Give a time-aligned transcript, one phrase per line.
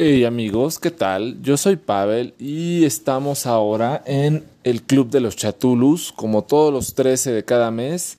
[0.00, 1.42] Hey amigos, ¿qué tal?
[1.42, 6.94] Yo soy Pavel y estamos ahora en el Club de los Chatulus, como todos los
[6.94, 8.16] 13 de cada mes.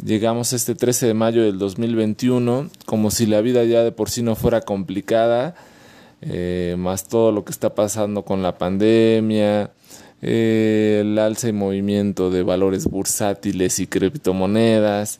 [0.00, 4.22] Llegamos este 13 de mayo del 2021, como si la vida ya de por sí
[4.22, 5.56] no fuera complicada,
[6.20, 9.72] eh, más todo lo que está pasando con la pandemia,
[10.22, 15.18] eh, el alza y movimiento de valores bursátiles y criptomonedas,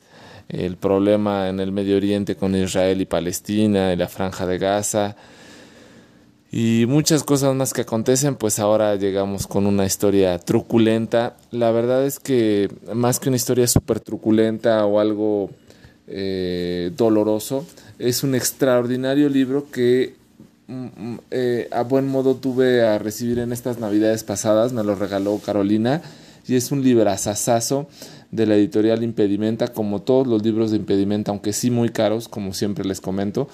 [0.48, 5.16] el problema en el Medio Oriente con Israel y Palestina y la franja de Gaza
[6.50, 11.36] y muchas cosas más que acontecen, pues ahora llegamos con una historia truculenta.
[11.50, 15.50] La verdad es que más que una historia súper truculenta o algo
[16.06, 17.66] eh, doloroso,
[17.98, 20.14] es un extraordinario libro que
[20.68, 24.94] mm, mm, eh, a buen modo tuve a recibir en estas navidades pasadas, me lo
[24.94, 26.00] regaló Carolina
[26.46, 27.88] y es un librazazazo
[28.30, 32.54] de la editorial Impedimenta, como todos los libros de Impedimenta, aunque sí muy caros, como
[32.54, 33.48] siempre les comento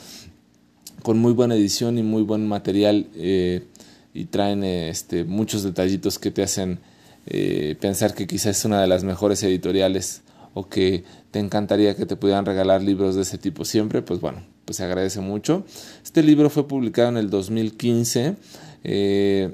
[1.05, 3.67] con muy buena edición y muy buen material eh,
[4.15, 6.79] y traen este, muchos detallitos que te hacen
[7.27, 10.23] eh, pensar que quizás es una de las mejores editoriales
[10.55, 14.45] o que te encantaría que te pudieran regalar libros de ese tipo siempre, pues bueno,
[14.65, 15.67] pues se agradece mucho.
[16.03, 18.37] Este libro fue publicado en el 2015,
[18.85, 19.53] eh,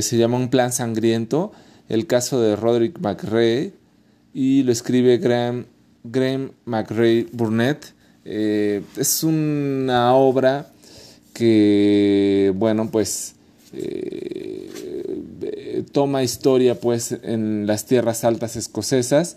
[0.00, 1.52] se llama Un plan sangriento,
[1.90, 3.74] el caso de Roderick McRae
[4.32, 5.66] y lo escribe Graham,
[6.02, 7.92] Graham McRae Burnett.
[8.24, 10.68] Eh, es una obra
[11.32, 13.34] que, bueno, pues
[13.74, 14.68] eh,
[15.92, 19.36] toma historia pues en las tierras altas escocesas.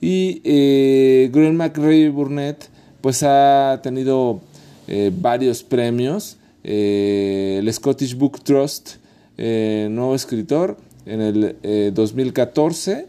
[0.00, 2.68] Y eh, Graham McRae Burnett
[3.00, 4.40] pues ha tenido
[4.88, 6.36] eh, varios premios.
[6.62, 8.96] El Scottish Book Trust
[9.38, 13.06] nuevo escritor en el 2014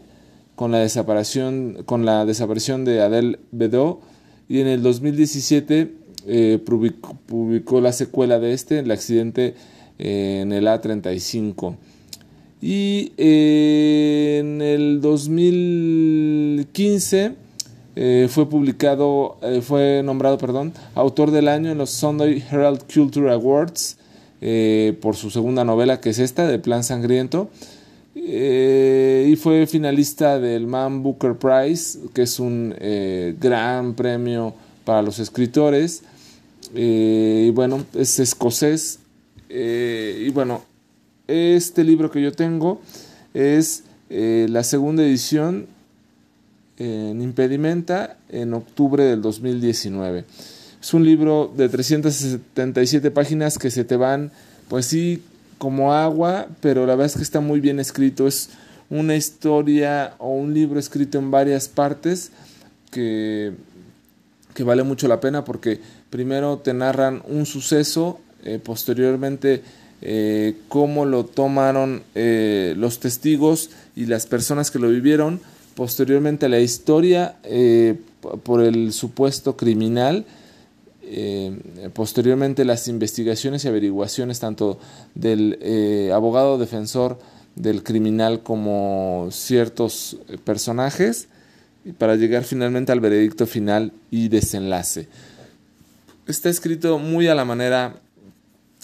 [0.54, 4.00] con la desaparición con la desaparición de Adele Bedeau
[4.48, 5.92] y en el 2017
[6.26, 9.54] eh, publicó, la secuela de este, el accidente
[9.98, 11.76] eh, en el A35.
[12.60, 17.32] Y eh, en el 2015
[18.28, 23.98] fue publicado, fue nombrado, perdón, autor del año en los Sunday Herald Culture Awards
[25.00, 27.50] por su segunda novela, que es esta, de Plan Sangriento.
[28.14, 32.74] Y fue finalista del Man Booker Prize, que es un
[33.38, 34.54] gran premio
[34.84, 36.02] para los escritores.
[36.74, 39.00] Eh, y bueno, es escocés.
[39.48, 40.62] Eh, y bueno,
[41.26, 42.80] este libro que yo tengo
[43.34, 45.66] es eh, la segunda edición
[46.78, 50.24] en Impedimenta en octubre del 2019.
[50.80, 54.30] Es un libro de 377 páginas que se te van,
[54.68, 55.22] pues sí,
[55.58, 58.26] como agua, pero la verdad es que está muy bien escrito.
[58.26, 58.50] Es
[58.88, 62.32] una historia o un libro escrito en varias partes
[62.90, 63.52] que
[64.58, 65.78] que vale mucho la pena porque
[66.10, 69.62] primero te narran un suceso, eh, posteriormente
[70.02, 75.40] eh, cómo lo tomaron eh, los testigos y las personas que lo vivieron,
[75.76, 77.36] posteriormente la historia
[78.42, 80.24] por el supuesto criminal,
[81.94, 84.78] posteriormente las investigaciones y averiguaciones tanto
[85.14, 85.58] del
[86.12, 87.18] abogado defensor
[87.54, 91.28] del criminal como ciertos personajes,
[91.96, 95.08] para llegar finalmente al veredicto final y desenlace.
[96.26, 97.96] Está escrito muy a la manera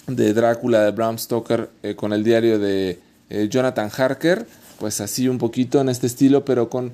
[0.07, 2.99] de Drácula de Bram Stoker eh, con el diario de
[3.29, 4.47] eh, Jonathan Harker,
[4.79, 6.91] pues así un poquito en este estilo, pero con,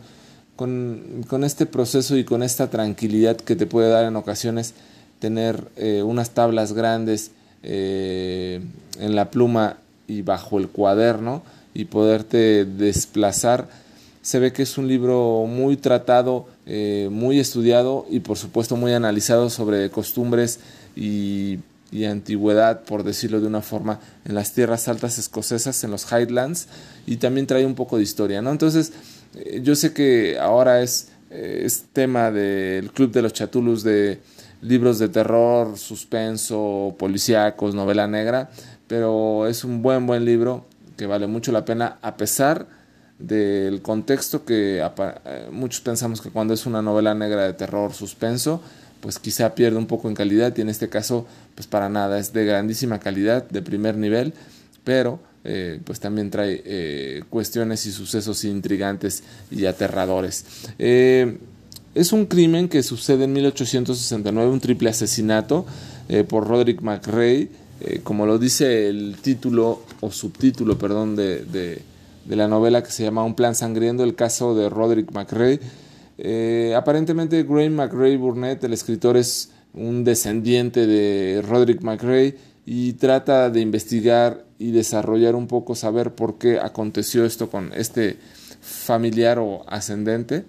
[0.56, 4.74] con, este proceso y con esta tranquilidad que te puede dar en ocasiones
[5.22, 7.32] tener eh, unas tablas grandes
[7.64, 9.78] en la pluma
[10.08, 11.44] y bajo el cuaderno
[11.76, 13.70] y poderte desplazar
[14.22, 18.94] se ve que es un libro muy tratado, eh, muy estudiado y por supuesto muy
[18.94, 20.60] analizado sobre costumbres
[20.96, 21.60] y,
[22.08, 26.68] antigüedad, por decirlo de una forma, en las tierras altas escocesas, en los Highlands,
[27.06, 28.52] y también trae un poco de historia, ¿no?
[28.52, 28.94] Entonces,
[29.36, 34.20] eh, yo sé que ahora es, eh, es tema del Club de los Chatulus de
[34.62, 38.50] libros de terror, suspenso, policíacos, novela negra,
[38.88, 40.66] pero es un buen, buen libro
[40.98, 42.68] que vale mucho la pena a pesar
[43.18, 48.62] del contexto que eh, muchos pensamos que cuando es una novela negra de terror suspenso
[49.00, 51.26] pues quizá pierde un poco en calidad y en este caso
[51.56, 54.34] pues para nada es de grandísima calidad de primer nivel
[54.84, 60.46] pero eh, pues también trae eh, cuestiones y sucesos intrigantes y aterradores
[61.96, 65.66] es un crimen que sucede en 1869 un triple asesinato
[66.28, 67.50] por Roderick McRae
[68.04, 71.82] como lo dice el título o subtítulo perdón de
[72.26, 75.60] de la novela que se llama Un plan sangriento, el caso de Roderick McRae.
[76.18, 83.50] Eh, aparentemente Graham McRae Burnett, el escritor, es un descendiente de Roderick McRae y trata
[83.50, 88.18] de investigar y desarrollar un poco, saber por qué aconteció esto con este
[88.62, 90.46] familiar o ascendente.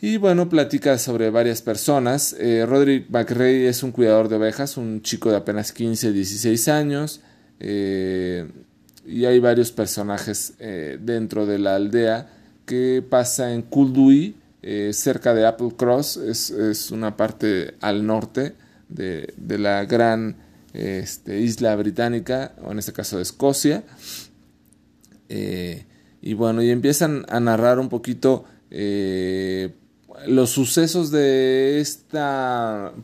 [0.00, 2.36] Y bueno, platica sobre varias personas.
[2.38, 7.20] Eh, Roderick McRae es un cuidador de ovejas, un chico de apenas 15, 16 años.
[7.60, 8.46] Eh,
[9.06, 12.28] y hay varios personajes eh, dentro de la aldea
[12.66, 14.36] que pasa en Kuldui,
[14.90, 16.16] cerca de Apple Cross.
[16.18, 18.54] Es, una parte al norte
[18.88, 20.36] de, de la gran
[20.74, 23.84] este, isla británica, o en este caso de Escocia.
[25.28, 28.44] y bueno, y empiezan a narrar un poquito
[30.26, 32.18] los sucesos de este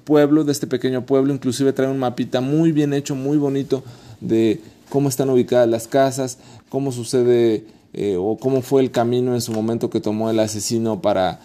[0.04, 3.82] pueblo, de este pequeño pueblo, inclusive trae un mapita muy bien hecho, muy bonito
[4.20, 6.38] de cómo están ubicadas las casas,
[6.68, 11.02] cómo sucede eh, o cómo fue el camino en su momento que tomó el asesino
[11.02, 11.40] para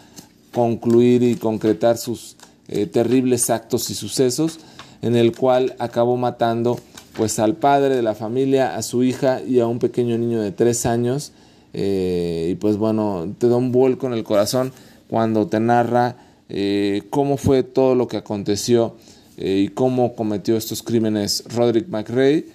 [0.54, 2.36] concluir y concretar sus
[2.68, 4.60] eh, terribles actos y sucesos,
[5.02, 6.80] en el cual acabó matando
[7.16, 10.52] pues al padre de la familia, a su hija y a un pequeño niño de
[10.52, 11.32] tres años.
[11.74, 14.72] Eh, y pues bueno, te da un vuelco en el corazón
[15.10, 16.18] cuando te narra
[16.50, 18.96] eh, cómo fue todo lo que aconteció
[19.38, 22.46] eh, y cómo cometió estos crímenes Roderick McRae.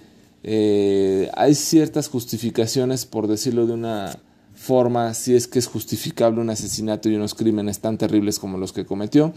[0.43, 4.17] Eh, hay ciertas justificaciones, por decirlo de una
[4.55, 8.73] forma, si es que es justificable un asesinato y unos crímenes tan terribles como los
[8.73, 9.33] que cometió.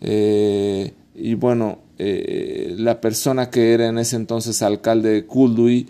[0.00, 5.88] y bueno, la persona que era en ese entonces alcalde de Kuldui,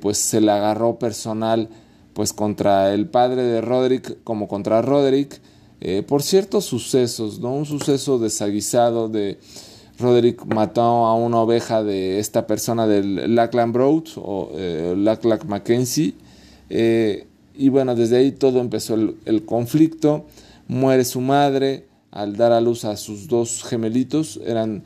[0.00, 1.68] pues se la agarró personal
[2.14, 5.40] pues contra el padre de Roderick como contra Roderick
[5.80, 7.54] eh, por ciertos sucesos, ¿no?
[7.54, 9.38] Un suceso desaguisado de
[9.98, 16.14] Roderick mató a una oveja de esta persona del Lackland Broad o eh, Lackland Mackenzie.
[16.68, 20.26] Eh, y bueno, desde ahí todo empezó el, conflicto.
[20.68, 24.38] Muere su madre al dar a luz a sus dos gemelitos.
[24.44, 24.84] Eran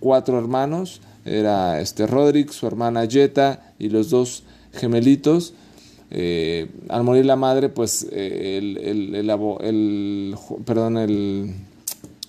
[0.00, 1.00] cuatro hermanos.
[1.24, 4.42] Era este Roderick, su hermana Jetta y los dos
[4.72, 5.54] gemelitos.
[6.10, 11.54] Eh, al morir la madre, pues eh, el, el, perdón, el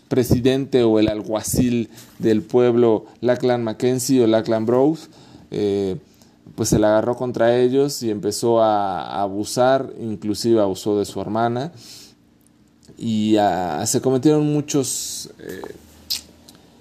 [0.07, 1.89] presidente o el alguacil
[2.19, 5.09] del pueblo, Lackland Mackenzie o Lackland Bros,
[5.49, 5.97] eh,
[6.55, 11.71] pues se la agarró contra ellos y empezó a, abusar, inclusive abusó de su hermana.
[12.97, 13.37] Y
[13.85, 15.31] se cometieron muchos,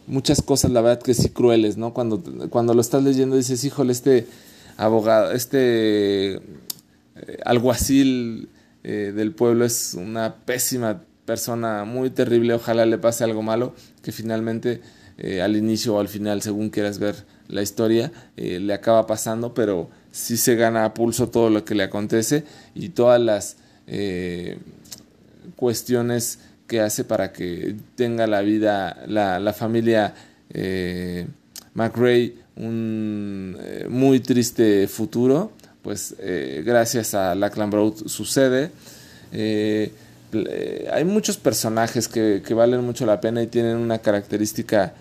[0.06, 1.94] muchas cosas, la verdad que sí crueles, ¿no?
[1.94, 4.26] Cuando, cuando lo estás leyendo dices, híjole, este
[4.76, 6.43] abogado, este
[7.26, 8.49] eh, alguacil
[8.82, 14.11] eh, del pueblo es una pésima persona, muy terrible, ojalá le pase algo malo, que
[14.11, 14.81] finalmente
[15.19, 17.14] eh, al inicio o al final, según quieras ver
[17.49, 21.82] la historia, le acaba pasando, pero sí se gana a pulso todo lo que le
[21.82, 22.44] acontece
[22.76, 23.56] y todas las
[25.56, 26.38] cuestiones
[26.69, 30.14] que hace para que tenga la vida, la, la familia
[31.75, 33.58] McRae un
[33.88, 35.50] muy triste futuro
[35.82, 38.71] pues eh, gracias a Lackland Broad sucede.
[39.32, 39.93] Eh,
[40.32, 44.94] eh, hay muchos personajes que, valen mucho la pena y tienen una característica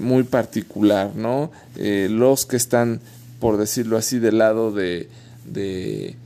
[0.00, 1.52] muy particular, ¿no?
[1.76, 2.98] los que están,
[3.38, 5.08] por decirlo así, del lado de,
[5.46, 6.16] de,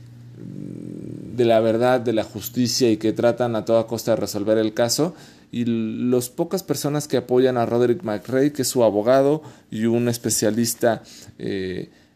[1.37, 5.13] la verdad, de la justicia y que tratan a toda costa de resolver el caso.
[5.51, 10.09] Y las pocas personas que apoyan a Roderick McRae, que es su abogado y un
[10.09, 11.03] especialista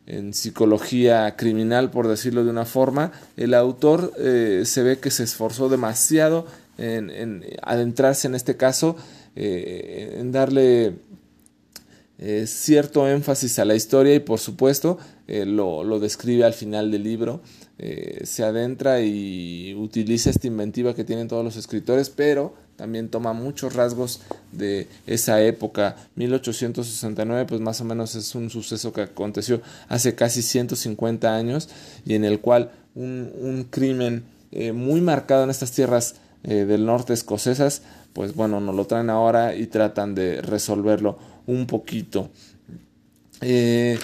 [0.08, 5.24] en psicología criminal, por decirlo de una forma, el autor eh, se ve que se
[5.24, 6.46] esforzó demasiado
[6.78, 8.96] en, adentrarse en este caso,
[9.36, 10.96] eh, en darle
[12.18, 17.04] eh, cierto énfasis a la historia y por supuesto lo, lo, describe al final del
[17.04, 17.42] libro,
[17.78, 23.76] se adentra y utiliza esta inventiva que tienen todos los escritores, pero también toma muchos
[23.76, 24.22] rasgos
[24.52, 25.98] de esa época.
[26.16, 31.70] 1869, pues más o menos es un suceso que aconteció hace casi 150 años
[32.08, 37.14] y en el cual un, crimen eh, muy marcado en estas tierras eh, del norte
[37.14, 37.84] escocesas,
[38.14, 42.32] pues bueno, nos lo traen ahora y tratan de resolverlo un poquito.
[43.42, 44.00] Eh,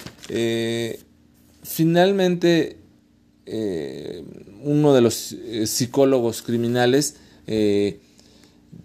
[1.64, 2.76] finalmente,
[4.62, 7.16] uno de los psicólogos criminales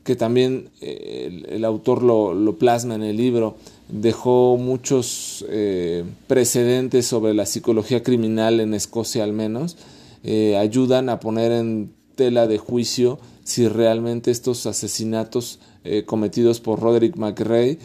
[0.03, 3.55] que también eh, el, autor lo, plasma en el libro,
[3.89, 9.77] dejó muchos eh, precedentes sobre la psicología criminal en Escocia al menos,
[10.23, 15.59] eh, ayudan a poner en tela de juicio si realmente estos asesinatos
[16.05, 17.77] cometidos por Roderick McRae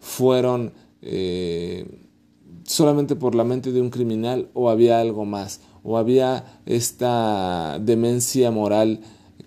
[0.00, 0.72] fueron
[2.64, 8.50] solamente por la mente de un criminal o había algo más, o había esta demencia
[8.50, 9.00] moral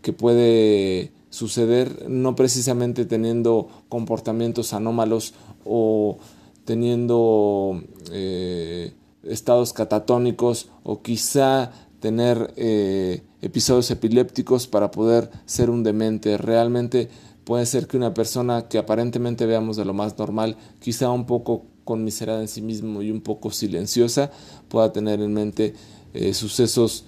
[0.04, 5.34] que puede suceder no precisamente teniendo comportamientos anómalos
[5.66, 6.18] o
[6.66, 7.82] teniendo
[8.12, 8.94] eh,
[9.24, 16.38] estados catatónicos o quizá tener eh, episodios epilépticos para poder ser un demente.
[16.38, 17.10] Realmente
[17.44, 21.66] puede ser que una persona que aparentemente veamos de lo más normal, quizá un poco
[21.84, 24.32] conmiserada en sí mismo y un poco silenciosa,
[24.68, 25.74] pueda tener en mente
[26.14, 27.06] eh, sucesos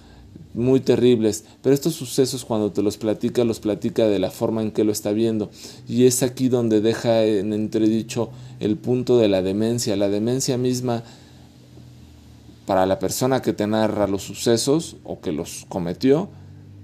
[0.54, 4.70] muy terribles, pero estos sucesos cuando te los platica, los platica de la forma en
[4.70, 5.50] que lo está viendo.
[5.88, 9.96] Y es aquí donde deja en entredicho el punto de la demencia.
[9.96, 11.04] La demencia misma,
[12.66, 16.28] para la persona que te narra los sucesos o que los cometió,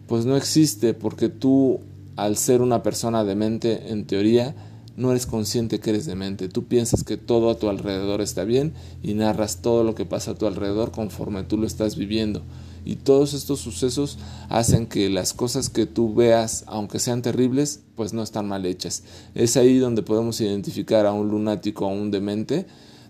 [0.07, 1.81] pues no existe porque tú,
[2.17, 4.55] al ser una persona demente, en teoría,
[4.97, 6.49] no eres consciente que eres demente.
[6.49, 10.33] Tú piensas que todo a tu alrededor está bien y narras todo lo que pasa
[10.33, 12.43] a tu alrededor conforme tú lo estás viviendo.
[12.89, 14.17] Y todos estos sucesos
[14.49, 19.03] hacen que las cosas que tú veas, aunque sean terribles, pues no están mal hechas.
[19.35, 22.65] Es ahí donde podemos identificar a un lunático o a un demente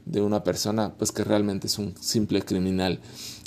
[0.04, 2.98] de una persona pues que realmente es un simple criminal.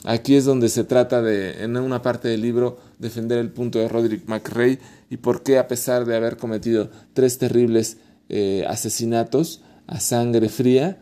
[0.06, 3.90] Aquí es donde se trata de, en una parte del libro, defender el punto de
[3.90, 7.98] Roderick McRae y por qué a pesar de haber cometido tres terribles
[8.30, 11.02] eh, asesinatos a sangre fría,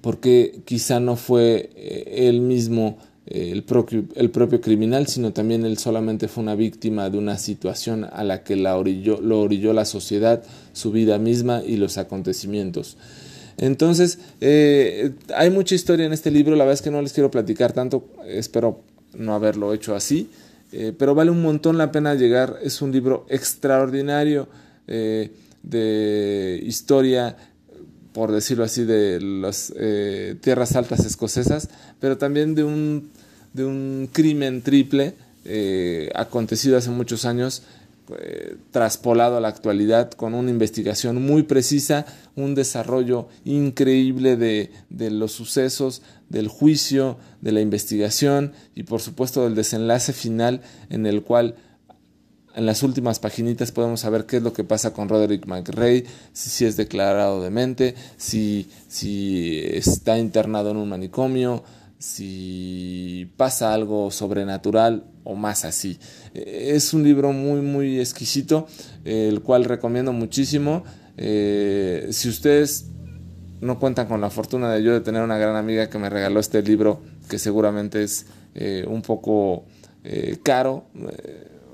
[0.00, 2.96] porque quizá no fue eh, él mismo
[3.30, 8.04] el propio, el propio criminal, sino también él solamente fue una víctima de una situación
[8.10, 10.42] a la que la orilló, lo orilló la sociedad,
[10.72, 12.96] su vida misma y los acontecimientos.
[13.58, 17.30] Entonces, eh, hay mucha historia en este libro, la verdad es que no les quiero
[17.30, 18.80] platicar tanto, espero
[19.14, 20.30] no haberlo hecho así,
[20.70, 24.48] eh, pero vale un montón la pena llegar, es un libro extraordinario
[24.86, 25.32] eh,
[25.62, 27.36] de historia
[28.18, 29.72] por decirlo así, de las
[30.40, 31.68] tierras altas escocesas,
[32.00, 33.10] pero también de un
[33.52, 37.62] de un crimen triple eh, acontecido hace muchos años,
[38.18, 42.06] eh, traspolado a la actualidad con una investigación muy precisa,
[42.36, 49.44] un desarrollo increíble de, de los sucesos, del juicio, de la investigación y por supuesto
[49.44, 51.56] del desenlace final en el cual
[52.58, 56.50] en las últimas paginitas podemos saber qué es lo que pasa con Roderick McRae, si,
[56.50, 61.62] si es declarado demente, si, si está internado en un manicomio,
[62.00, 66.00] si pasa algo sobrenatural o más así.
[66.34, 68.66] Eh, es un libro muy, muy exquisito,
[69.04, 70.82] el cual recomiendo muchísimo.
[71.16, 72.86] Eh, si ustedes
[73.60, 76.40] no cuentan con la fortuna de yo de tener una gran amiga que me regaló
[76.40, 79.64] este libro, que seguramente es eh, un poco
[80.42, 80.86] caro,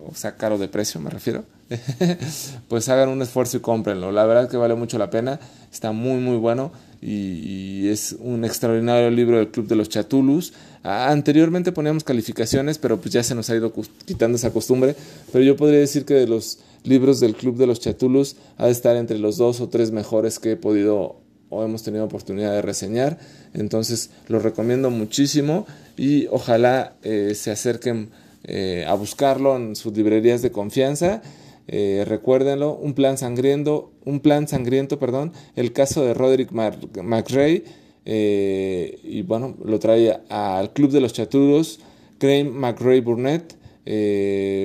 [0.07, 1.45] o sea, caro de precio me refiero,
[2.69, 4.13] pues hagan un esfuerzo y cómprenlo.
[4.13, 5.41] La verdad que vale mucho la pena,
[5.73, 10.55] está muy, muy bueno y, es un extraordinario libro del Club de los Chatulus.
[10.83, 13.73] anteriormente poníamos calificaciones, pero pues ya se nos ha ido
[14.07, 14.97] quitando esa costumbre.
[15.33, 18.73] Pero yo podría decir que de los libros del Club de los Chatulus ha de
[18.73, 21.21] estar entre los dos o tres mejores que he podido
[21.51, 23.19] o hemos tenido oportunidad de reseñar.
[23.53, 28.11] Entonces los recomiendo muchísimo y ojalá eh, se acerquen
[28.45, 31.23] eh, a buscarlo en sus librerías de confianza.
[31.67, 37.65] Eh, recuérdenlo, un plan sangriento, un plan sangriento, perdón, el caso de Roderick McRae,
[38.05, 41.81] eh, y bueno, lo trae al Club de los Chaturos,
[42.19, 43.57] Crane McRae Burnett,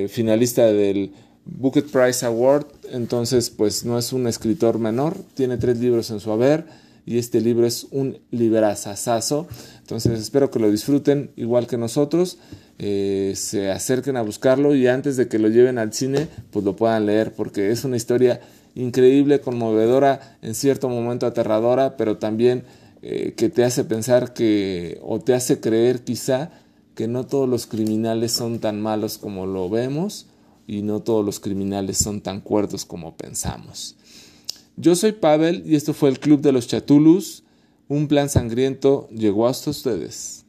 [0.09, 1.13] finalista del
[1.45, 6.31] Booker Prize Award, entonces pues no es un escritor menor, tiene tres libros en su
[6.31, 6.65] haber,
[7.06, 9.48] y este libro es un librazazazo,
[9.79, 12.38] entonces espero que lo disfruten igual que nosotros.
[12.82, 16.77] Eh, se acerquen a buscarlo y antes de que lo lleven al cine, pues lo
[16.77, 18.39] puedan leer, porque es una historia
[18.74, 22.63] increíble, conmovedora, en cierto momento aterradora, pero también
[23.01, 26.51] eh, que te hace pensar que, o te hace creer quizá,
[26.96, 30.27] que no todos los criminales son tan malos como lo vemos
[30.68, 33.96] y no todos los criminales son tan cuerdos como pensamos.
[34.81, 37.43] Yo soy Pavel y esto fue el Club de los Chatulus.
[37.89, 40.45] Un plan sangriento llegó hasta ustedes.